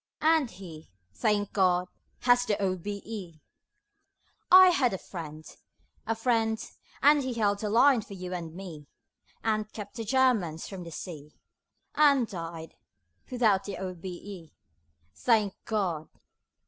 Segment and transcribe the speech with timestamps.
[0.23, 1.87] And he thank God!
[2.21, 3.39] has the O.B.E.
[4.51, 5.45] I had a friend;
[6.07, 6.57] a friend,
[7.03, 8.87] and he Just held the line for you and me,
[9.43, 11.35] And kept the Germans from the sea,
[11.93, 12.73] And died
[13.29, 14.51] without the O.B.E.
[15.13, 16.09] Thank God!